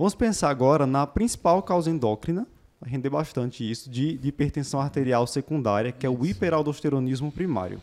Vamos 0.00 0.14
pensar 0.14 0.48
agora 0.48 0.86
na 0.86 1.06
principal 1.06 1.62
causa 1.62 1.90
endócrina, 1.90 2.46
vai 2.80 2.88
render 2.88 3.10
bastante 3.10 3.70
isso, 3.70 3.90
de, 3.90 4.16
de 4.16 4.28
hipertensão 4.28 4.80
arterial 4.80 5.26
secundária, 5.26 5.92
que 5.92 6.06
é 6.06 6.08
o 6.08 6.24
hiperaldosteronismo 6.24 7.30
primário. 7.30 7.82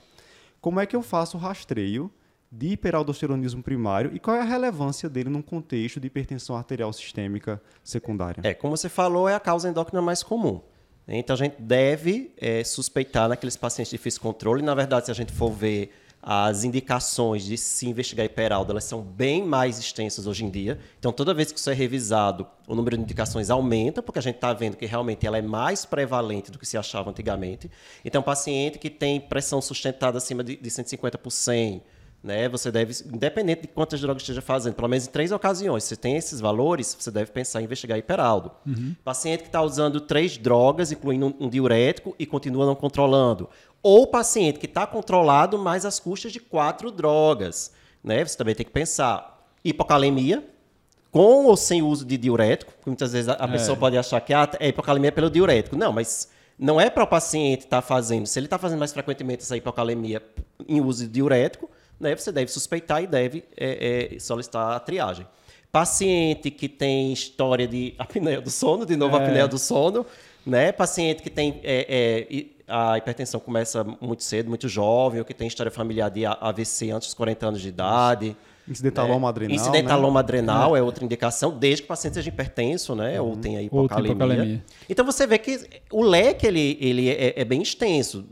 Como 0.60 0.80
é 0.80 0.88
que 0.88 0.96
eu 0.96 1.04
faço 1.04 1.38
o 1.38 1.40
rastreio 1.40 2.10
de 2.52 2.70
hiperaldosteronismo 2.70 3.62
primário 3.62 4.10
e 4.16 4.20
qual 4.20 4.36
é 4.36 4.42
a 4.42 4.46
relevância 4.46 5.08
dele 5.08 5.30
num 5.30 5.44
contexto 5.44 6.00
de 6.00 6.08
hipertensão 6.08 6.56
arterial 6.58 6.92
sistêmica 6.92 7.62
secundária? 7.84 8.42
É, 8.44 8.56
como 8.56 8.76
você 8.76 8.90
falou, 8.90 9.30
é 9.30 9.36
a 9.36 9.40
causa 9.40 9.70
endócrina 9.70 10.02
mais 10.02 10.24
comum. 10.24 10.60
Então 11.08 11.36
a 11.36 11.38
gente 11.38 11.62
deve 11.62 12.34
é, 12.36 12.64
suspeitar 12.64 13.30
naqueles 13.30 13.56
pacientes 13.56 13.92
de 13.92 13.98
difícil 13.98 14.22
controle. 14.22 14.64
Na 14.64 14.74
verdade, 14.74 15.06
se 15.06 15.12
a 15.12 15.14
gente 15.14 15.32
for 15.32 15.52
ver 15.52 15.92
as 16.22 16.64
indicações 16.64 17.46
de 17.46 17.58
se 17.58 17.88
investigar 17.88 18.26
hiperaldo, 18.26 18.72
elas 18.72 18.84
são 18.84 19.02
bem 19.02 19.44
mais 19.44 19.80
extensas 19.80 20.28
hoje 20.28 20.44
em 20.44 20.50
dia. 20.50 20.80
Então, 21.00 21.12
toda 21.12 21.34
vez 21.34 21.52
que 21.52 21.60
isso 21.60 21.70
é 21.70 21.74
revisado, 21.74 22.46
o 22.68 22.76
número 22.76 22.98
de 22.98 23.04
indicações 23.04 23.50
aumenta, 23.50 24.02
porque 24.02 24.20
a 24.20 24.22
gente 24.22 24.36
está 24.36 24.52
vendo 24.52 24.76
que 24.76 24.86
realmente 24.86 25.26
ela 25.26 25.38
é 25.38 25.42
mais 25.42 25.86
prevalente 25.86 26.52
do 26.52 26.60
que 26.60 26.66
se 26.66 26.78
achava 26.78 27.10
antigamente. 27.12 27.72
Então, 28.04 28.22
paciente 28.22 28.78
que 28.78 28.90
tem 28.90 29.22
pressão 29.22 29.62
sustentada 29.62 30.18
acima 30.18 30.44
de, 30.44 30.58
de 30.58 30.70
150 30.70 31.18
por 31.18 31.32
100, 31.32 31.82
né, 32.28 32.50
você 32.50 32.70
deve, 32.70 32.94
independente 33.06 33.62
de 33.62 33.68
quantas 33.70 34.02
drogas 34.02 34.22
esteja 34.22 34.42
fazendo, 34.42 34.76
pelo 34.76 34.90
menos 34.90 35.08
em 35.08 35.12
três 35.12 35.32
ocasiões, 35.32 35.86
se 35.86 35.96
tem 35.96 36.18
esses 36.18 36.42
valores, 36.42 36.96
você 37.00 37.10
deve 37.10 37.32
pensar 37.32 37.62
em 37.62 37.64
investigar 37.64 37.98
hiperaldo. 37.98 38.52
Uhum. 38.66 38.94
Paciente 39.04 39.44
que 39.44 39.48
está 39.48 39.62
usando 39.62 40.02
três 40.02 40.38
drogas, 40.38 40.92
incluindo 40.92 41.34
um, 41.40 41.50
diurético, 41.50 42.14
e 42.20 42.26
continua 42.26 42.66
não 42.66 42.76
controlando 42.76 43.50
ou 43.82 44.06
paciente 44.06 44.60
que 44.60 44.66
está 44.66 44.86
controlado, 44.86 45.58
mas 45.58 45.86
às 45.86 46.00
custas 46.00 46.34
de 46.34 46.42
quatro 46.42 46.92
drogas. 46.92 47.72
Né? 48.04 48.26
Você 48.26 48.38
também 48.38 48.54
tem 48.54 48.66
que 48.66 48.72
pensar 48.72 49.48
hipocalemia, 49.64 50.44
com 51.10 51.46
ou 51.46 51.56
sem 51.56 51.82
uso 51.82 52.04
de 52.04 52.18
diurético, 52.18 52.74
porque 52.74 52.90
muitas 52.90 53.14
vezes 53.14 53.30
a, 53.30 53.38
a 53.40 53.48
é. 53.48 53.52
pessoa 53.52 53.78
pode 53.78 53.98
achar 53.98 54.20
que 54.20 54.34
ah, 54.34 54.50
é 54.60 54.68
hipocalemia 54.68 55.12
pelo 55.12 55.30
diurético. 55.30 55.78
Não, 55.78 55.94
mas 55.94 56.28
não 56.60 56.82
é 56.82 56.90
para 56.90 57.04
o 57.04 57.08
paciente 57.08 57.62
estar 57.62 57.82
tá 57.82 57.88
fazendo. 57.88 58.26
Se 58.26 58.38
ele 58.38 58.48
está 58.48 58.58
fazendo 58.58 58.80
mais 58.80 58.92
frequentemente 58.92 59.44
essa 59.44 59.56
hipocalemia 59.56 60.22
em 60.68 60.82
uso 60.82 61.04
de 61.04 61.10
diurético, 61.14 61.70
né, 62.00 62.16
você 62.16 62.32
deve 62.32 62.52
suspeitar 62.52 63.04
e 63.04 63.08
deve 63.08 63.44
é, 63.56 64.14
é, 64.16 64.20
solicitar 64.20 64.74
a 64.74 64.80
triagem. 64.80 65.28
Paciente 65.72 66.50
que 66.50 66.70
tem 66.70 67.12
história 67.12 67.68
de 67.68 67.94
apneia 68.00 68.42
do 68.42 68.50
sono, 68.50 68.86
de 68.86 68.96
novo 68.96 69.18
é. 69.18 69.24
apneia 69.24 69.48
do 69.48 69.58
sono, 69.58 70.06
né? 70.46 70.72
Paciente 70.72 71.22
que 71.22 71.30
tem 71.30 71.60
é, 71.64 72.26
é, 72.30 72.46
a 72.68 72.98
hipertensão 72.98 73.40
começa 73.40 73.86
muito 74.02 74.24
cedo, 74.24 74.50
muito 74.50 74.68
jovem, 74.68 75.20
ou 75.20 75.26
que 75.26 75.34
tem 75.34 75.48
história 75.48 75.72
familiar 75.72 76.10
de 76.10 76.26
AVC 76.26 76.92
antes 76.92 77.08
dos 77.08 77.14
40 77.14 77.48
anos 77.48 77.62
de 77.62 77.70
idade. 77.70 78.36
Incidentaloma 78.68 79.28
né? 79.28 79.30
adrenal. 79.30 79.56
Incidentaloma 79.56 80.14
né? 80.16 80.20
adrenal 80.20 80.76
é. 80.76 80.80
é. 80.80 80.84
outra 80.84 81.06
indicação, 81.06 81.58
desde 81.58 81.84
que 81.84 81.86
o 81.86 81.88
paciente 81.88 82.16
seja 82.16 82.28
hipertenso, 82.28 82.94
né? 82.94 83.20
Uhum. 83.22 83.30
Ou 83.30 83.38
tenha 83.38 83.62
hipocalemia. 83.62 84.12
hipocalemia. 84.12 84.66
Então 84.90 85.06
você 85.06 85.26
vê 85.26 85.38
que 85.38 85.66
o 85.92 86.02
leque 86.02 86.46
ele, 86.46 86.78
ele 86.82 87.10
é, 87.10 87.40
é 87.40 87.46
bem 87.46 87.62
extenso. 87.62 88.26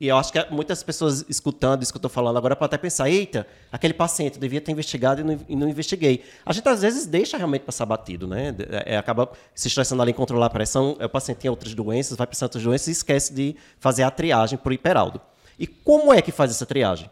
E 0.00 0.06
eu 0.06 0.16
acho 0.16 0.32
que 0.32 0.46
muitas 0.50 0.82
pessoas 0.82 1.24
escutando 1.28 1.82
isso 1.82 1.92
que 1.92 1.96
eu 1.96 2.00
estou 2.00 2.10
falando 2.10 2.36
agora 2.36 2.54
podem 2.54 2.66
até 2.66 2.78
pensar: 2.78 3.10
eita, 3.10 3.46
aquele 3.70 3.92
paciente 3.92 4.38
devia 4.38 4.60
ter 4.60 4.70
investigado 4.70 5.20
e 5.20 5.24
não, 5.24 5.40
e 5.48 5.56
não 5.56 5.68
investiguei. 5.68 6.24
A 6.46 6.52
gente 6.52 6.68
às 6.68 6.82
vezes 6.82 7.04
deixa 7.04 7.36
realmente 7.36 7.62
passar 7.62 7.84
batido, 7.84 8.28
né? 8.28 8.54
É, 8.86 8.96
acaba 8.96 9.30
se 9.54 9.66
estressando 9.66 10.00
ali 10.00 10.12
em 10.12 10.14
controlar 10.14 10.46
a 10.46 10.50
pressão. 10.50 10.96
É, 11.00 11.06
o 11.06 11.08
paciente 11.08 11.38
tem 11.38 11.50
outras 11.50 11.74
doenças, 11.74 12.16
vai 12.16 12.26
pensando 12.26 12.46
outras 12.46 12.62
doenças 12.62 12.88
e 12.88 12.92
esquece 12.92 13.34
de 13.34 13.56
fazer 13.80 14.04
a 14.04 14.10
triagem 14.10 14.56
para 14.56 14.70
o 14.70 14.72
hiperaldo. 14.72 15.20
E 15.58 15.66
como 15.66 16.12
é 16.12 16.22
que 16.22 16.30
faz 16.30 16.52
essa 16.52 16.64
triagem? 16.64 17.10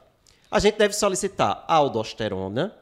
A 0.49 0.61
gente 0.61 0.79
deve 0.79 0.95
solicitar 0.95 1.65
aldosterona 1.67 2.73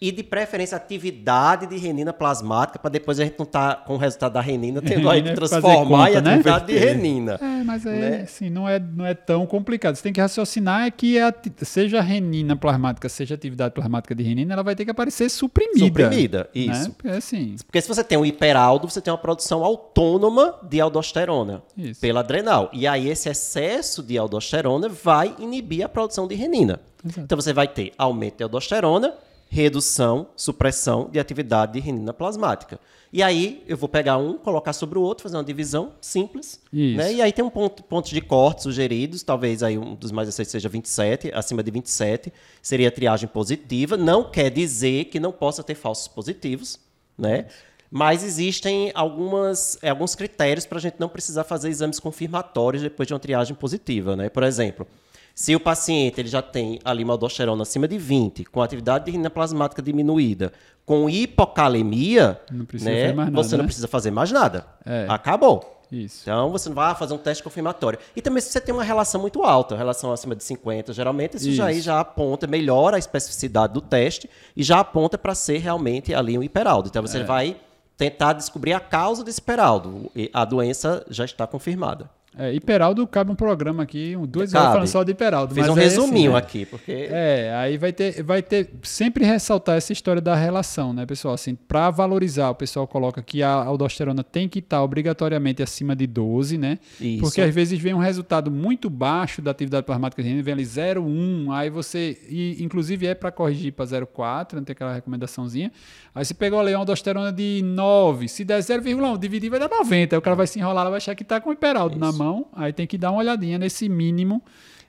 e 0.00 0.10
de 0.10 0.22
preferência 0.22 0.76
atividade 0.76 1.66
de 1.66 1.76
renina 1.76 2.10
plasmática, 2.10 2.78
para 2.78 2.90
depois 2.90 3.20
a 3.20 3.24
gente 3.24 3.38
não 3.38 3.44
estar 3.44 3.74
tá 3.74 3.82
com 3.82 3.94
o 3.94 3.96
resultado 3.98 4.32
da 4.32 4.40
renina 4.40 4.80
tendo 4.80 5.10
aí 5.10 5.22
que 5.22 5.34
transformar 5.34 6.06
conta, 6.06 6.18
em 6.18 6.22
né? 6.22 6.30
atividade 6.30 6.72
né? 6.72 6.78
de 6.78 6.86
renina. 6.86 7.38
É, 7.40 7.64
mas 7.64 7.84
é, 7.84 7.90
né? 7.90 8.20
assim, 8.22 8.48
não, 8.48 8.66
é, 8.66 8.78
não 8.78 9.04
é 9.04 9.12
tão 9.12 9.44
complicado. 9.46 9.96
Você 9.96 10.02
tem 10.02 10.12
que 10.12 10.20
raciocinar 10.20 10.86
é 10.86 10.90
que 10.90 11.18
a, 11.18 11.34
seja 11.62 11.98
a 11.98 12.02
renina 12.02 12.56
plasmática, 12.56 13.10
seja 13.10 13.34
a 13.34 13.36
atividade 13.36 13.74
plasmática 13.74 14.14
de 14.14 14.22
renina, 14.22 14.54
ela 14.54 14.62
vai 14.62 14.74
ter 14.74 14.86
que 14.86 14.90
aparecer 14.90 15.28
suprimida. 15.28 15.84
Suprimida, 15.84 16.38
né? 16.38 16.46
isso. 16.54 16.88
Né? 16.88 16.94
Porque, 16.96 17.08
assim, 17.08 17.56
Porque 17.66 17.80
se 17.82 17.88
você 17.88 18.02
tem 18.02 18.16
um 18.16 18.24
hiperaldo, 18.24 18.88
você 18.88 19.02
tem 19.02 19.12
uma 19.12 19.18
produção 19.18 19.62
autônoma 19.62 20.54
de 20.62 20.80
aldosterona 20.80 21.62
isso. 21.76 22.00
pela 22.00 22.20
adrenal. 22.20 22.70
E 22.72 22.86
aí 22.86 23.06
esse 23.10 23.28
excesso 23.28 24.02
de 24.02 24.16
aldosterona 24.16 24.88
vai 24.88 25.34
inibir 25.38 25.84
a 25.84 25.90
produção 25.90 26.26
de 26.26 26.34
renina. 26.34 26.80
Exato. 27.04 27.20
Então 27.20 27.38
você 27.38 27.52
vai 27.52 27.68
ter 27.68 27.92
aumento 27.98 28.38
de 28.38 28.44
aldosterona, 28.44 29.14
redução, 29.52 30.28
supressão 30.36 31.10
de 31.10 31.18
atividade 31.18 31.72
de 31.72 31.80
renina 31.80 32.14
plasmática. 32.14 32.78
E 33.12 33.20
aí 33.20 33.64
eu 33.66 33.76
vou 33.76 33.88
pegar 33.88 34.16
um, 34.16 34.38
colocar 34.38 34.72
sobre 34.72 34.96
o 34.96 35.02
outro, 35.02 35.24
fazer 35.24 35.36
uma 35.36 35.42
divisão 35.42 35.92
simples. 36.00 36.60
Né? 36.96 37.14
E 37.14 37.20
aí 37.20 37.32
tem 37.32 37.44
um 37.44 37.50
ponto, 37.50 37.82
pontos 37.82 38.12
de 38.12 38.20
corte 38.20 38.62
sugeridos, 38.62 39.24
talvez 39.24 39.64
aí 39.64 39.76
um 39.76 39.96
dos 39.96 40.12
mais 40.12 40.28
aceitos 40.28 40.52
seja 40.52 40.68
27, 40.68 41.32
acima 41.34 41.64
de 41.64 41.70
27 41.72 42.32
seria 42.62 42.86
a 42.86 42.92
triagem 42.92 43.28
positiva. 43.28 43.96
Não 43.96 44.30
quer 44.30 44.50
dizer 44.50 45.06
que 45.06 45.18
não 45.18 45.32
possa 45.32 45.64
ter 45.64 45.74
falsos 45.74 46.06
positivos, 46.06 46.78
né? 47.18 47.46
Mas 47.90 48.22
existem 48.22 48.92
algumas, 48.94 49.76
é, 49.82 49.90
alguns 49.90 50.14
critérios 50.14 50.64
para 50.64 50.78
a 50.78 50.80
gente 50.80 50.94
não 51.00 51.08
precisar 51.08 51.42
fazer 51.42 51.68
exames 51.68 51.98
confirmatórios 51.98 52.84
depois 52.84 53.08
de 53.08 53.12
uma 53.12 53.18
triagem 53.18 53.56
positiva. 53.56 54.14
Né? 54.14 54.28
Por 54.28 54.44
exemplo, 54.44 54.86
se 55.34 55.54
o 55.54 55.60
paciente 55.60 56.20
ele 56.20 56.28
já 56.28 56.42
tem 56.42 56.78
ali 56.84 57.02
uma 57.04 57.14
aldosterona 57.14 57.62
acima 57.62 57.88
de 57.88 57.98
20, 57.98 58.44
com 58.44 58.62
atividade 58.62 59.06
de 59.06 59.10
renina 59.12 59.30
plasmática 59.30 59.80
diminuída, 59.80 60.52
com 60.84 61.08
hipocalemia, 61.08 62.40
não 62.50 62.66
né, 62.80 63.12
nada, 63.12 63.30
você 63.30 63.56
não 63.56 63.62
né? 63.62 63.66
precisa 63.66 63.88
fazer 63.88 64.10
mais 64.10 64.30
nada. 64.32 64.66
É. 64.84 65.06
Acabou. 65.08 65.80
Isso. 65.90 66.22
Então 66.22 66.50
você 66.50 66.68
não 66.68 66.76
vai 66.76 66.94
fazer 66.94 67.14
um 67.14 67.18
teste 67.18 67.42
confirmatório. 67.42 67.98
E 68.14 68.22
também 68.22 68.40
se 68.40 68.50
você 68.50 68.60
tem 68.60 68.72
uma 68.72 68.84
relação 68.84 69.20
muito 69.20 69.42
alta, 69.42 69.76
relação 69.76 70.12
acima 70.12 70.36
de 70.36 70.44
50, 70.44 70.92
geralmente 70.92 71.36
isso, 71.36 71.48
isso. 71.48 71.56
já 71.56 71.66
aí 71.66 71.80
já 71.80 72.00
aponta, 72.00 72.46
melhora 72.46 72.96
a 72.96 72.98
especificidade 72.98 73.72
do 73.72 73.80
teste 73.80 74.30
e 74.56 74.62
já 74.62 74.80
aponta 74.80 75.18
para 75.18 75.34
ser 75.34 75.58
realmente 75.58 76.14
ali 76.14 76.38
um 76.38 76.42
hiperaldo. 76.42 76.88
Então 76.88 77.02
você 77.02 77.18
é. 77.18 77.24
vai 77.24 77.56
tentar 77.96 78.32
descobrir 78.32 78.72
a 78.72 78.80
causa 78.80 79.24
desse 79.24 79.40
hiperaldo. 79.40 80.10
A 80.32 80.44
doença 80.44 81.04
já 81.10 81.24
está 81.24 81.46
confirmada. 81.46 82.08
É, 82.38 82.54
Hiperaldo 82.54 83.04
cabe 83.08 83.32
um 83.32 83.34
programa 83.34 83.82
aqui, 83.82 84.16
duas 84.28 84.54
horas 84.54 84.68
falando 84.68 84.86
só 84.86 85.02
de 85.02 85.10
Hiperaldo. 85.10 85.52
Fiz 85.52 85.68
um 85.68 85.76
é 85.76 85.82
resuminho 85.82 86.36
assim, 86.36 86.44
aqui, 86.44 86.64
porque. 86.64 87.08
É, 87.10 87.52
aí 87.56 87.76
vai 87.76 87.92
ter, 87.92 88.22
vai 88.22 88.40
ter 88.40 88.70
sempre 88.84 89.24
ressaltar 89.24 89.76
essa 89.76 89.92
história 89.92 90.22
da 90.22 90.36
relação, 90.36 90.92
né, 90.92 91.04
pessoal? 91.04 91.34
Assim, 91.34 91.56
para 91.56 91.90
valorizar, 91.90 92.50
o 92.50 92.54
pessoal 92.54 92.86
coloca 92.86 93.20
que 93.20 93.42
a 93.42 93.50
aldosterona 93.50 94.22
tem 94.22 94.48
que 94.48 94.60
estar 94.60 94.76
tá 94.76 94.82
obrigatoriamente 94.82 95.60
acima 95.60 95.96
de 95.96 96.06
12, 96.06 96.56
né? 96.56 96.78
Isso. 97.00 97.20
Porque 97.20 97.40
às 97.40 97.52
vezes 97.52 97.80
vem 97.80 97.94
um 97.94 97.98
resultado 97.98 98.48
muito 98.48 98.88
baixo 98.88 99.42
da 99.42 99.50
atividade 99.50 99.84
plasmática 99.84 100.22
renina, 100.22 100.40
vem 100.40 100.54
ali 100.54 100.64
0,1, 100.64 101.52
aí 101.52 101.68
você. 101.68 102.16
E, 102.28 102.62
inclusive 102.62 103.08
é 103.08 103.14
para 103.14 103.32
corrigir 103.32 103.72
para 103.72 103.84
0,4, 103.84 104.52
não 104.52 104.62
tem 104.62 104.72
aquela 104.72 104.94
recomendaçãozinha. 104.94 105.72
Aí 106.14 106.24
você 106.24 106.34
pegou 106.34 106.60
ali 106.60 106.72
uma 106.72 106.78
aldosterona 106.78 107.32
de 107.32 107.60
9, 107.64 108.28
se 108.28 108.44
der 108.44 108.60
0,1, 108.60 109.18
dividir 109.18 109.50
vai 109.50 109.58
dar 109.58 109.68
90. 109.68 110.14
Aí 110.14 110.18
o 110.18 110.22
cara 110.22 110.36
vai 110.36 110.46
se 110.46 110.60
enrolar, 110.60 110.84
vai 110.88 110.98
achar 110.98 111.14
que 111.16 111.22
está 111.22 111.40
com 111.40 111.52
Hiperaldo 111.52 111.96
Isso. 111.96 112.00
na 112.00 112.19
mão, 112.20 112.46
aí 112.52 112.70
tem 112.70 112.86
que 112.86 112.98
dar 112.98 113.10
uma 113.10 113.20
olhadinha 113.20 113.58
nesse 113.58 113.88
mínimo. 113.88 114.42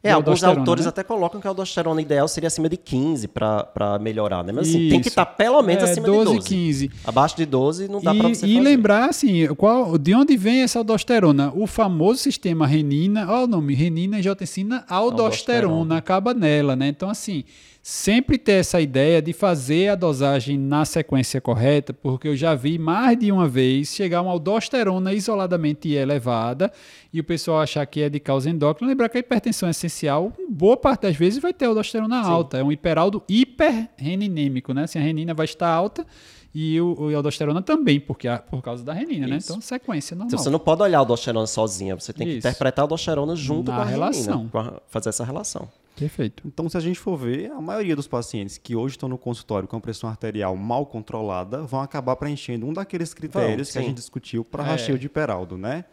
É, 0.03 0.11
alguns 0.11 0.43
autores 0.43 0.85
né? 0.85 0.89
até 0.89 1.03
colocam 1.03 1.39
que 1.39 1.45
a 1.45 1.51
aldosterona 1.51 2.01
ideal 2.01 2.27
seria 2.27 2.47
acima 2.47 2.67
de 2.67 2.75
15 2.75 3.27
para 3.27 3.99
melhorar, 4.01 4.43
né? 4.43 4.51
Mas 4.51 4.69
assim, 4.69 4.89
tem 4.89 4.99
que 4.99 5.09
estar 5.09 5.25
tá 5.25 5.31
pelo 5.31 5.61
menos 5.61 5.83
é, 5.83 5.91
acima 5.91 6.07
12, 6.07 6.19
de 6.19 6.35
12. 6.37 6.47
15. 6.49 6.91
Abaixo 7.05 7.37
de 7.37 7.45
12 7.45 7.87
não 7.87 8.01
dá 8.01 8.13
para 8.15 8.29
você 8.29 8.47
E 8.47 8.55
fazer. 8.55 8.59
lembrar, 8.61 9.09
assim, 9.09 9.47
qual, 9.55 9.97
de 9.99 10.15
onde 10.15 10.35
vem 10.35 10.61
essa 10.61 10.79
aldosterona? 10.79 11.51
O 11.55 11.67
famoso 11.67 12.19
sistema 12.19 12.65
renina, 12.65 13.31
olha 13.31 13.43
o 13.43 13.47
nome, 13.47 13.75
renina, 13.75 14.17
angiotensina, 14.17 14.83
aldosterona, 14.89 15.23
aldosterona, 15.23 15.97
acaba 15.97 16.33
nela, 16.33 16.75
né? 16.75 16.87
Então, 16.87 17.07
assim, 17.07 17.43
sempre 17.81 18.37
ter 18.37 18.53
essa 18.53 18.79
ideia 18.79 19.21
de 19.21 19.33
fazer 19.33 19.89
a 19.89 19.95
dosagem 19.95 20.57
na 20.57 20.85
sequência 20.85 21.41
correta, 21.41 21.91
porque 21.93 22.27
eu 22.27 22.35
já 22.35 22.53
vi 22.53 22.77
mais 22.77 23.17
de 23.17 23.31
uma 23.31 23.47
vez 23.47 23.89
chegar 23.89 24.21
uma 24.21 24.31
aldosterona 24.31 25.13
isoladamente 25.13 25.89
elevada 25.91 26.71
e 27.11 27.19
o 27.19 27.23
pessoal 27.23 27.59
achar 27.59 27.85
que 27.85 28.01
é 28.01 28.09
de 28.09 28.19
causa 28.19 28.49
endócrina. 28.49 28.91
Lembrar 28.91 29.09
que 29.09 29.17
a 29.17 29.19
hipertensão 29.19 29.67
é 29.67 29.73
essencial, 29.91 30.33
boa 30.49 30.77
parte 30.77 31.01
das 31.01 31.15
vezes 31.15 31.39
vai 31.39 31.53
ter 31.53 31.65
aldosterona 31.65 32.23
Sim. 32.23 32.29
alta, 32.29 32.57
é 32.57 32.63
um 32.63 32.71
hiperaldo 32.71 33.21
hiperreninêmico, 33.27 34.73
né? 34.73 34.83
Assim, 34.83 34.97
a 34.97 35.01
renina 35.01 35.33
vai 35.33 35.45
estar 35.45 35.69
alta 35.69 36.05
e 36.53 36.79
o, 36.81 36.95
o 36.99 37.15
aldosterona 37.15 37.61
também, 37.61 37.99
porque 37.99 38.27
a, 38.27 38.39
por 38.39 38.61
causa 38.61 38.83
da 38.83 38.93
renina, 38.93 39.27
né? 39.27 39.37
Isso. 39.37 39.51
né? 39.51 39.57
Então, 39.57 39.61
sequência 39.61 40.15
normal. 40.15 40.27
Então, 40.27 40.39
você 40.39 40.49
não 40.49 40.59
pode 40.59 40.81
olhar 40.81 40.97
a 40.97 41.01
aldosterona 41.01 41.47
sozinha, 41.47 41.95
você 41.95 42.13
tem 42.13 42.25
que 42.25 42.33
Isso. 42.33 42.47
interpretar 42.47 42.83
a 42.83 42.85
aldosterona 42.85 43.35
junto 43.35 43.71
Na 43.71 43.77
com 43.77 43.83
a 43.83 43.85
relação. 43.85 44.49
renina, 44.53 44.81
fazer 44.87 45.09
essa 45.09 45.23
relação. 45.23 45.69
Perfeito. 45.95 46.43
Então, 46.47 46.67
se 46.69 46.77
a 46.77 46.79
gente 46.79 46.97
for 46.97 47.17
ver, 47.17 47.51
a 47.51 47.61
maioria 47.61 47.95
dos 47.95 48.07
pacientes 48.07 48.57
que 48.57 48.75
hoje 48.75 48.95
estão 48.95 49.07
no 49.07 49.17
consultório 49.17 49.67
com 49.67 49.75
a 49.75 49.79
pressão 49.79 50.09
arterial 50.09 50.55
mal 50.55 50.85
controlada 50.85 51.63
vão 51.63 51.81
acabar 51.81 52.15
preenchendo 52.15 52.65
um 52.65 52.73
daqueles 52.73 53.13
critérios 53.13 53.67
Bom, 53.67 53.73
que 53.73 53.79
a 53.79 53.81
gente 53.81 53.95
discutiu 53.95 54.43
para 54.43 54.63
é. 54.63 54.67
racheio 54.67 54.97
de 54.97 55.07
Peraldo, 55.07 55.57
né? 55.57 55.85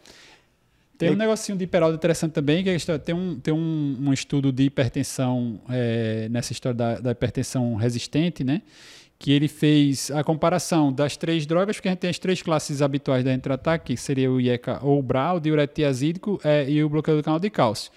Tem 0.99 1.11
um 1.11 1.15
negocinho 1.15 1.57
de 1.57 1.63
hiperaldo 1.63 1.95
interessante 1.95 2.33
também, 2.33 2.61
que 2.61 2.69
é 2.69 2.97
tem 2.97 3.15
um, 3.15 3.39
tem 3.39 3.53
um, 3.53 3.97
um 4.01 4.13
estudo 4.13 4.51
de 4.51 4.63
hipertensão, 4.63 5.61
é, 5.69 6.27
nessa 6.29 6.51
história 6.51 6.75
da, 6.75 6.99
da 6.99 7.11
hipertensão 7.11 7.73
resistente, 7.75 8.43
né? 8.43 8.61
que 9.17 9.33
ele 9.33 9.49
fez 9.49 10.09
a 10.11 10.23
comparação 10.23 10.93
das 10.93 11.17
três 11.17 11.45
drogas, 11.45 11.75
porque 11.75 11.89
a 11.89 11.91
gente 11.91 11.99
tem 11.99 12.09
as 12.09 12.17
três 12.17 12.41
classes 12.41 12.81
habituais 12.81 13.23
da 13.23 13.31
gente 13.31 13.41
tratar, 13.41 13.77
que 13.79 13.97
seria 13.97 14.31
o 14.31 14.39
IECA 14.39 14.79
ou 14.81 14.99
o 14.99 15.03
BRA, 15.03 15.33
o 15.33 15.39
diurético 15.41 15.75
tiazídico 15.75 16.39
é, 16.41 16.69
e 16.69 16.81
o 16.81 16.89
bloqueador 16.89 17.21
do 17.21 17.25
canal 17.25 17.39
de 17.39 17.49
cálcio. 17.49 17.91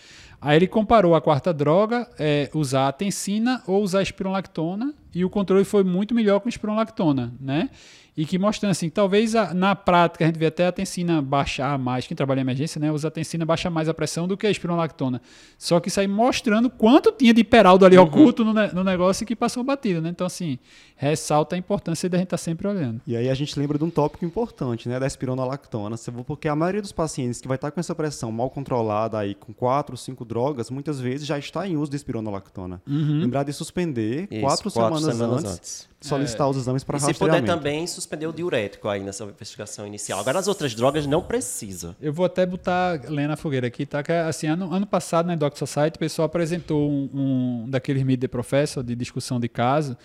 Aí 0.44 0.56
ele 0.56 0.66
comparou 0.66 1.14
a 1.14 1.20
quarta 1.20 1.54
droga, 1.54 2.08
é, 2.18 2.50
usar 2.52 2.88
a 2.88 2.92
tensina 2.92 3.62
ou 3.64 3.80
usar 3.80 4.00
a 4.00 4.02
espironolactona, 4.02 4.92
e 5.14 5.24
o 5.24 5.30
controle 5.30 5.64
foi 5.64 5.84
muito 5.84 6.12
melhor 6.16 6.40
com 6.40 6.48
a 6.48 6.50
espironolactona, 6.50 7.32
né? 7.40 7.70
e 8.16 8.26
que 8.26 8.38
mostrando 8.38 8.72
assim, 8.72 8.90
talvez 8.90 9.34
a, 9.34 9.54
na 9.54 9.74
prática 9.74 10.24
a 10.24 10.26
gente 10.26 10.38
vê 10.38 10.46
até 10.46 10.66
a 10.66 10.72
tensina 10.72 11.22
baixar 11.22 11.78
mais, 11.78 12.06
quem 12.06 12.14
trabalha 12.14 12.40
em 12.40 12.42
emergência, 12.42 12.78
né, 12.78 12.92
usa 12.92 13.08
a 13.08 13.10
tensina 13.10 13.44
baixar 13.44 13.70
mais 13.70 13.88
a 13.88 13.94
pressão 13.94 14.28
do 14.28 14.36
que 14.36 14.46
a 14.46 14.50
espironolactona. 14.50 15.20
Só 15.58 15.80
que 15.80 15.88
isso 15.88 15.98
aí 15.98 16.06
mostrando 16.06 16.68
quanto 16.68 17.10
tinha 17.10 17.32
de 17.32 17.40
hiperaldo 17.40 17.86
ali 17.86 17.96
uhum. 17.96 18.04
oculto 18.04 18.44
no, 18.44 18.52
no 18.52 18.84
negócio 18.84 19.24
e 19.24 19.26
que 19.26 19.34
passou 19.34 19.64
batido, 19.64 20.02
né? 20.02 20.10
Então 20.10 20.26
assim, 20.26 20.58
ressalta 20.94 21.56
a 21.56 21.58
importância 21.58 22.08
da 22.08 22.18
gente 22.18 22.26
estar 22.26 22.36
tá 22.36 22.42
sempre 22.42 22.68
olhando. 22.68 23.00
E 23.06 23.16
aí 23.16 23.30
a 23.30 23.34
gente 23.34 23.58
lembra 23.58 23.78
de 23.78 23.84
um 23.84 23.90
tópico 23.90 24.24
importante, 24.24 24.88
né, 24.88 25.00
da 25.00 25.06
espironolactona, 25.06 25.96
porque 26.26 26.48
a 26.48 26.56
maioria 26.56 26.82
dos 26.82 26.92
pacientes 26.92 27.40
que 27.40 27.48
vai 27.48 27.56
estar 27.56 27.70
com 27.70 27.80
essa 27.80 27.94
pressão 27.94 28.30
mal 28.30 28.50
controlada 28.50 29.18
aí 29.18 29.34
com 29.34 29.54
quatro, 29.54 29.96
cinco 29.96 30.24
drogas, 30.32 30.70
muitas 30.70 30.98
vezes 30.98 31.26
já 31.26 31.38
está 31.38 31.68
em 31.68 31.76
uso 31.76 31.90
de 31.90 31.96
espironolactona. 31.96 32.80
Uhum. 32.86 33.20
Lembrar 33.20 33.42
de 33.42 33.52
suspender 33.52 34.26
isso, 34.30 34.40
quatro, 34.40 34.70
quatro, 34.70 34.98
semanas, 34.98 35.16
semanas 35.16 35.44
antes. 35.44 35.52
antes 35.52 35.92
solicitar 36.00 36.46
é. 36.46 36.50
os 36.50 36.56
exames 36.56 36.82
para 36.82 36.98
rastreamento. 36.98 37.24
E 37.24 37.36
se 37.36 37.40
puder 37.40 37.54
também 37.54 37.86
suspender 37.86 38.26
o 38.26 38.32
diurético 38.32 38.88
aí 38.88 39.00
nessa 39.00 39.24
investigação 39.24 39.86
inicial. 39.86 40.18
Agora 40.18 40.38
as 40.38 40.48
outras 40.48 40.74
drogas 40.74 41.06
não 41.06 41.22
precisa. 41.22 41.94
Eu 42.00 42.12
vou 42.12 42.24
até 42.24 42.44
botar 42.44 43.00
lenha 43.08 43.28
na 43.28 43.36
fogueira 43.36 43.66
aqui, 43.66 43.86
tá? 43.86 44.02
Que 44.02 44.12
assim, 44.12 44.46
ano, 44.46 44.72
ano 44.72 44.86
passado 44.86 45.26
na 45.26 45.36
Doc 45.36 45.56
Society 45.56 45.96
o 45.96 45.98
pessoal 45.98 46.26
apresentou 46.26 46.90
um, 46.90 47.10
um 47.14 47.70
daqueles 47.70 48.02
meet 48.02 48.20
the 48.20 48.28
professor 48.28 48.82
de 48.82 48.96
discussão 48.96 49.38
de 49.38 49.48
caso 49.48 49.96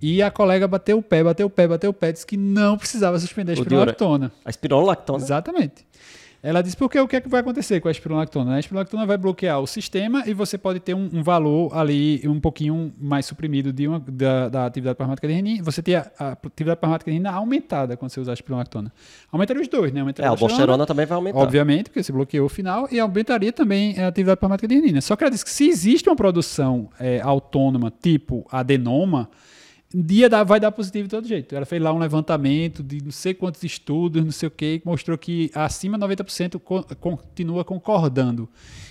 e 0.00 0.22
a 0.22 0.30
colega 0.30 0.66
bateu 0.66 0.98
o 0.98 1.02
pé, 1.02 1.22
bateu 1.22 1.46
o 1.46 1.50
pé, 1.50 1.66
bateu 1.66 1.90
o 1.90 1.94
pé, 1.94 2.12
disse 2.12 2.26
que 2.26 2.36
não 2.36 2.76
precisava 2.76 3.18
suspender 3.18 3.52
a 3.52 3.54
espirolactona. 3.54 4.32
A 4.44 4.50
espirolactona? 4.50 5.22
Exatamente. 5.22 5.86
Ela 6.44 6.60
disse 6.60 6.76
porque 6.76 7.00
o 7.00 7.08
que, 7.08 7.16
é 7.16 7.22
que 7.22 7.28
vai 7.28 7.40
acontecer 7.40 7.80
com 7.80 7.88
a 7.88 7.90
espirulactona? 7.90 8.56
A 8.56 8.60
espirulactona 8.60 9.06
vai 9.06 9.16
bloquear 9.16 9.60
o 9.60 9.66
sistema 9.66 10.24
e 10.26 10.34
você 10.34 10.58
pode 10.58 10.78
ter 10.78 10.92
um, 10.92 11.08
um 11.10 11.22
valor 11.22 11.74
ali 11.74 12.20
um 12.28 12.38
pouquinho 12.38 12.92
mais 13.00 13.24
suprimido 13.24 13.72
de 13.72 13.88
uma, 13.88 13.98
da, 13.98 14.50
da, 14.50 14.66
atividade 14.66 14.94
plasmática 14.94 15.26
de 15.26 15.32
renina. 15.32 15.64
Você 15.64 15.80
ter 15.82 15.94
a, 15.94 16.10
a, 16.18 16.32
atividade 16.32 16.78
plasmática 16.78 17.10
de 17.10 17.14
renina 17.14 17.32
aumentada 17.32 17.96
quando 17.96 18.10
você 18.10 18.20
usar 18.20 18.32
a 18.32 18.34
espirulactona. 18.34 18.92
Aumentaria 19.32 19.62
os 19.62 19.68
dois, 19.68 19.90
né? 19.90 20.00
Aumentaria 20.00 20.26
é, 20.26 20.28
a 20.28 20.32
aldosterona 20.32 20.84
também 20.84 21.06
vai 21.06 21.16
aumentar. 21.16 21.38
Obviamente, 21.38 21.84
porque 21.84 22.02
você 22.02 22.12
bloqueou 22.12 22.44
o 22.44 22.50
final 22.50 22.86
e 22.92 23.00
aumentaria 23.00 23.50
também 23.50 23.98
a 23.98 24.08
atividade 24.08 24.38
plasmática 24.38 24.68
de 24.68 24.74
renina. 24.74 25.00
Só 25.00 25.16
que 25.16 25.24
ela 25.24 25.30
disse 25.30 25.46
que 25.46 25.50
se 25.50 25.66
existe 25.66 26.10
uma 26.10 26.16
produção 26.16 26.90
é, 27.00 27.22
autônoma, 27.22 27.90
tipo 28.02 28.46
adenoma, 28.52 29.30
dia 30.02 30.28
dá, 30.28 30.42
vai 30.42 30.58
dar 30.58 30.72
positivo 30.72 31.04
de 31.04 31.10
todo 31.10 31.28
jeito. 31.28 31.54
Ela 31.54 31.64
fez 31.64 31.80
lá 31.80 31.92
um 31.92 31.98
levantamento 31.98 32.82
de 32.82 33.02
não 33.02 33.12
sei 33.12 33.32
quantos 33.32 33.62
estudos, 33.62 34.24
não 34.24 34.32
sei 34.32 34.48
o 34.48 34.50
que, 34.50 34.82
mostrou 34.84 35.16
que 35.16 35.50
acima 35.54 35.96
de 35.96 36.04
90% 36.04 36.58
co 36.58 36.82
continua 36.96 37.64
concordando. 37.64 38.48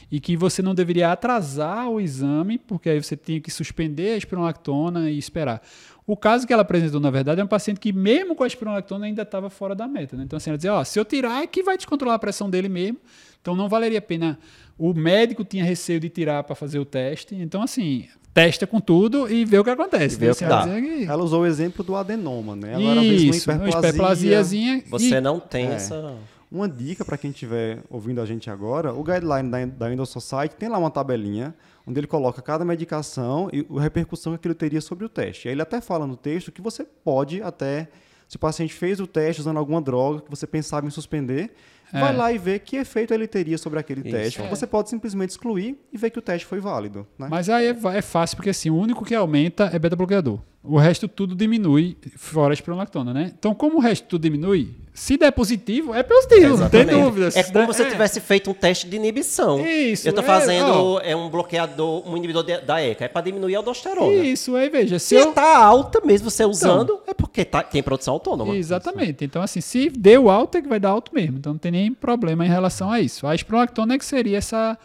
E 0.10 0.20
que 0.20 0.38
você 0.38 0.62
não 0.62 0.76
deveria 0.76 1.12
atrasar 1.12 1.90
o 1.90 2.00
exame, 2.00 2.58
porque 2.58 2.90
aí 2.90 3.02
você 3.02 3.18
tinha 3.18 3.42
que 3.42 3.50
suspender 3.50 4.14
a 4.14 4.18
espironolactona 4.18 5.10
e 5.10 5.18
esperar. 5.18 5.62
O 6.06 6.16
caso 6.16 6.46
que 6.46 6.54
ela 6.54 6.62
apresentou, 6.62 7.00
na 7.00 7.10
verdade, 7.10 7.42
é 7.42 7.44
um 7.44 7.48
paciente 7.48 7.80
que, 7.80 7.92
mesmo 7.92 8.36
com 8.36 8.44
a 8.44 8.48
espironolactona, 8.48 9.06
ainda 9.06 9.24
estava 9.24 9.50
fora 9.50 9.74
da 9.74 9.88
meta. 9.88 10.16
Né? 10.16 10.24
Então, 10.24 10.38
assim, 10.38 10.50
ela 10.50 10.58
dizia, 10.58 10.74
ó, 10.74 10.84
se 10.84 11.00
eu 11.00 11.06
tirar, 11.06 11.42
é 11.42 11.48
que 11.48 11.64
vai 11.64 11.78
descontrolar 11.78 12.16
a 12.16 12.20
pressão 12.20 12.50
dele 12.50 12.70
mesmo. 12.70 13.00
Então, 13.42 13.56
não 13.56 13.68
valeria 13.68 14.00
a 14.00 14.02
pena. 14.02 14.38
O 14.78 14.94
médico 14.94 15.44
tinha 15.44 15.64
receio 15.64 16.00
de 16.00 16.10
tirar 16.10 16.44
para 16.44 16.56
fazer 16.56 16.80
o 16.80 16.86
teste. 16.86 17.36
Então, 17.36 17.62
assim, 17.62 18.08
testa 18.34 18.66
com 18.66 18.80
tudo 18.80 19.32
e 19.32 19.46
vê 19.46 19.60
o 19.60 19.64
que 19.64 19.70
acontece. 19.70 20.18
Vê 20.18 20.28
né? 20.28 20.32
o 20.32 20.36
que 20.36 20.46
dá. 20.46 20.64
Que... 20.64 21.06
Ela 21.06 21.24
usou 21.24 21.44
o 21.44 21.46
exemplo 21.46 21.84
do 21.84 21.96
adenoma, 21.96 22.56
né? 22.56 22.74
Ela 22.74 23.04
Isso, 23.04 23.52
uma 23.52 23.70
hiperplasiazinha. 23.70 24.84
Você 24.90 25.16
e... 25.16 25.22
não 25.22 25.40
tem 25.40 25.68
é. 25.68 25.74
essa... 25.74 26.16
Uma 26.52 26.70
dica 26.70 27.04
para 27.04 27.18
quem 27.18 27.32
estiver 27.32 27.80
ouvindo 27.90 28.22
a 28.22 28.28
gente 28.28 28.48
agora, 28.48 28.94
o 28.94 29.04
guideline 29.04 29.50
da, 29.50 29.66
da 29.66 29.92
Endo 29.92 30.06
Society 30.06 30.56
tem 30.56 30.70
lá 30.70 30.78
uma 30.78 30.92
tabelinha 30.92 31.56
onde 31.86 32.00
ele 32.00 32.06
coloca 32.06 32.44
cada 32.44 32.64
medicação 32.64 33.50
e 33.52 33.66
a 33.76 33.82
repercussão 33.82 34.34
que 34.34 34.36
aquilo 34.36 34.54
teria 34.54 34.80
sobre 34.80 35.04
o 35.04 35.10
teste. 35.10 35.48
Aí 35.48 35.54
ele 35.54 35.64
até 35.64 35.82
fala 35.82 36.06
no 36.06 36.16
texto 36.16 36.52
que 36.52 36.62
você 36.62 36.84
pode 36.84 37.42
até, 37.42 37.90
se 38.34 38.38
o 38.38 38.40
paciente 38.40 38.74
fez 38.74 39.00
o 39.00 39.06
teste 39.06 39.42
usando 39.42 39.58
alguma 39.58 39.80
droga 39.80 40.22
que 40.22 40.30
você 40.30 40.48
pensava 40.48 40.88
em 40.88 40.90
suspender, 40.90 41.52
é. 41.94 42.00
vai 42.00 42.16
lá 42.16 42.34
e 42.34 42.38
vê 42.40 42.58
que 42.58 42.78
efeito 42.78 43.14
ele 43.14 43.28
teria 43.28 43.60
sobre 43.60 43.78
aquele 43.78 44.02
Isso. 44.02 44.10
teste. 44.10 44.42
É. 44.42 44.50
Você 44.50 44.66
pode 44.66 44.90
simplesmente 44.90 45.30
excluir 45.30 45.78
e 45.94 45.98
ver 46.00 46.10
que 46.10 46.18
o 46.18 46.22
teste 46.22 46.48
foi 46.48 46.60
válido. 46.60 47.06
Né? 47.16 47.28
Mas 47.30 47.48
aí 47.48 47.68
é, 47.68 47.78
é, 47.96 48.02
fácil, 48.02 48.36
porque 48.36 48.50
assim, 48.50 48.72
o 48.72 48.76
único 48.76 49.06
que 49.06 49.14
aumenta 49.14 49.70
é 49.72 49.78
beta-bloqueador. 49.78 50.40
O 50.64 50.78
resto 50.78 51.10
tudo 51.10 51.36
diminui, 51.36 51.98
fora 52.16 52.54
a 52.54 52.56
espironolactona, 52.56 53.14
né? 53.14 53.34
Então, 53.38 53.54
como 53.54 53.78
o 53.78 53.80
resto 53.82 54.08
tudo 54.08 54.22
diminui, 54.22 54.74
se 54.94 55.18
der 55.18 55.30
positivo, 55.32 55.94
é 55.94 56.02
positivo, 56.04 56.56
não 56.56 56.70
tem 56.70 56.86
dúvida. 56.86 57.28
É 57.36 57.44
como 57.44 57.74
se 57.74 57.80
você 57.80 57.84
é. 57.84 57.90
tivesse 57.90 58.22
feito 58.22 58.50
um 58.50 58.54
teste 58.54 58.88
de 58.88 58.96
inibição. 58.96 59.60
Isso. 59.60 60.08
Eu 60.08 60.12
estou 60.12 60.24
é, 60.24 60.28
fazendo 60.28 61.02
é 61.02 61.14
um 61.14 61.30
bloqueador, 61.30 62.08
um 62.08 62.16
inibidor 62.16 62.44
de, 62.44 62.62
da 62.62 62.82
ECA, 62.82 63.04
é 63.04 63.08
para 63.10 63.24
diminuir 63.24 63.56
a 63.56 63.58
aldosterona. 63.58 64.24
Isso, 64.24 64.56
aí 64.56 64.70
veja. 64.70 65.00
Se, 65.00 65.16
está 65.16 65.42
eu... 65.42 65.64
alta, 65.64 66.00
mesmo 66.06 66.32
você 66.32 66.46
usando, 66.46 66.94
então, 66.94 67.02
é 67.08 67.14
porque 67.14 67.44
tá, 67.44 67.62
tem 67.62 67.84
produção 67.84 68.14
autônoma. 68.14 68.56
Exatamente. 68.56 69.26
Então, 69.26 69.42
assim, 69.42 69.60
se 69.60 69.90
deu 69.90 70.30
alta, 70.30 70.60
é 70.60 70.62
que 70.62 70.70
vai 70.70 70.80
dar 70.80 70.92
alto 70.92 71.14
mesmo. 71.14 71.40
Então, 71.40 71.52
não 71.52 71.60
tem 71.60 71.74
nem 71.74 71.92
problema 71.92 72.46
em 72.46 72.50
relação 72.50 72.90
a 72.90 73.02
isso. 73.02 73.28
A 73.28 73.36
espironolactona 73.36 73.96
é 73.96 73.98
que 73.98 74.06
seria 74.06 74.38
essa, 74.38 74.78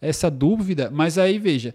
essa 0.00 0.30
dúvida, 0.30 0.90
mas 0.90 1.18
aí, 1.18 1.38
veja 1.38 1.74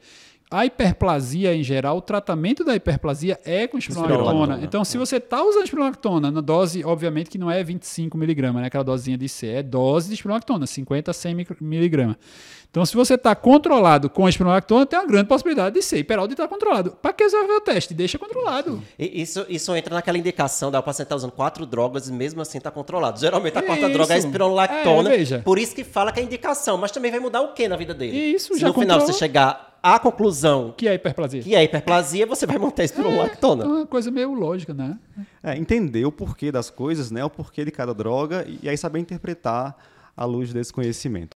a 0.52 0.66
hiperplasia 0.66 1.56
em 1.56 1.64
geral, 1.64 1.98
o 1.98 2.02
tratamento 2.02 2.66
da 2.66 2.76
hiperplasia 2.76 3.40
é 3.46 3.68
com 3.68 3.78
espironolactona. 3.78 4.60
Então, 4.62 4.84
se 4.84 4.98
você 4.98 5.16
está 5.16 5.42
usando 5.42 5.64
espironolactona 5.64 6.30
na 6.30 6.42
dose, 6.42 6.84
obviamente 6.84 7.30
que 7.30 7.38
não 7.38 7.50
é 7.50 7.64
25 7.64 8.18
mg, 8.18 8.52
né, 8.52 8.66
aquela 8.66 8.84
dosinha 8.84 9.18
de 9.18 9.30
C, 9.30 9.48
é 9.48 9.64
dose 9.64 10.10
de 10.10 10.16
espironolactona, 10.16 10.68
50 10.68 11.10
a 11.10 11.14
100 11.14 11.48
mg. 11.62 12.18
Então, 12.70 12.86
se 12.86 12.96
você 12.96 13.16
está 13.16 13.34
controlado 13.34 14.10
com 14.10 14.26
a 14.26 14.30
espironolactona, 14.30 14.86
tem 14.86 15.00
uma 15.00 15.06
grande 15.06 15.28
possibilidade 15.28 15.76
de 15.76 15.82
ser 15.82 16.00
hiperaldo 16.00 16.32
e 16.32 16.36
estar 16.36 16.44
tá 16.44 16.50
controlado. 16.50 16.92
Para 17.02 17.14
que 17.14 17.30
você 17.30 17.38
vai 17.38 17.48
ver 17.48 17.54
o 17.54 17.62
teste? 17.62 17.94
Deixa 17.94 18.18
controlado. 18.18 18.82
Isso, 18.98 19.46
isso 19.48 19.76
entra 19.76 19.96
naquela 19.96 20.18
indicação 20.18 20.70
da 20.72 20.82
paciente 20.82 21.08
estar 21.08 21.16
tá 21.16 21.18
usando 21.18 21.32
quatro 21.32 21.66
drogas 21.66 22.08
e 22.08 22.14
mesmo 22.14 22.42
assim 22.42 22.58
está 22.58 22.72
controlado. 22.72 23.20
Geralmente 23.20 23.58
a 23.58 23.62
quarta 23.62 23.86
isso. 23.86 23.94
droga 23.94 24.14
é 24.14 24.16
a 24.16 24.20
espironolactona. 24.20 25.14
É, 25.14 25.38
por 25.40 25.60
isso 25.60 25.76
que 25.76 25.84
fala 25.84 26.12
que 26.12 26.20
é 26.20 26.24
indicação. 26.24 26.78
Mas 26.78 26.92
também 26.92 27.12
vai 27.12 27.20
mudar 27.20 27.42
o 27.42 27.54
que 27.54 27.68
na 27.68 27.76
vida 27.76 27.94
dele? 27.94 28.18
Isso, 28.18 28.54
se 28.54 28.60
já 28.62 28.68
no 28.68 28.74
controla. 28.74 29.00
final 29.02 29.14
você 29.14 29.20
chegar 29.20 29.71
a 29.82 30.00
conclusão 30.00 30.74
que 30.76 30.88
é 30.88 30.94
hiperplasia. 30.94 31.42
Que 31.42 31.56
é 31.56 31.64
hiperplasia, 31.64 32.26
você 32.26 32.46
vai 32.46 32.58
manter 32.58 32.84
a 32.84 32.86
espirulactona. 32.86 33.64
É, 33.64 33.68
é 33.68 33.70
uma 33.70 33.86
coisa 33.86 34.12
meio 34.12 34.34
lógica, 34.34 34.74
né? 34.74 34.98
É, 35.42 35.58
entender 35.58 36.06
o 36.06 36.12
porquê 36.12 36.52
das 36.52 36.70
coisas, 36.70 37.10
né? 37.12 37.24
O 37.24 37.30
porquê 37.30 37.66
de 37.66 37.72
cada 37.72 37.94
droga 37.94 38.46
e 38.62 38.70
aí 38.70 38.78
saber 38.78 39.00
interpretar 39.00 39.76
à 40.16 40.26
luz 40.26 40.54
desse 40.54 40.72
conhecimento. 40.72 41.30